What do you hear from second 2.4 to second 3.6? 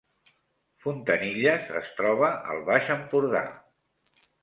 al Baix Empordà